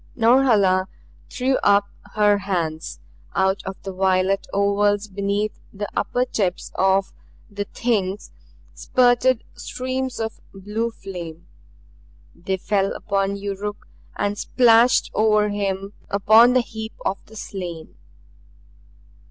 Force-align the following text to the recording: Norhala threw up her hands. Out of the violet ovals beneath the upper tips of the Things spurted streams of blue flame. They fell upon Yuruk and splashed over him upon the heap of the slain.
Norhala 0.15 0.87
threw 1.29 1.57
up 1.57 1.85
her 2.15 2.39
hands. 2.39 2.99
Out 3.35 3.61
of 3.67 3.77
the 3.83 3.93
violet 3.93 4.47
ovals 4.51 5.07
beneath 5.07 5.59
the 5.71 5.87
upper 5.95 6.25
tips 6.25 6.71
of 6.73 7.13
the 7.51 7.65
Things 7.65 8.31
spurted 8.73 9.43
streams 9.53 10.19
of 10.19 10.41
blue 10.55 10.89
flame. 10.89 11.45
They 12.33 12.57
fell 12.57 12.91
upon 12.95 13.35
Yuruk 13.37 13.87
and 14.15 14.39
splashed 14.39 15.11
over 15.13 15.49
him 15.49 15.93
upon 16.09 16.53
the 16.53 16.61
heap 16.61 16.93
of 17.05 17.23
the 17.27 17.35
slain. 17.35 17.93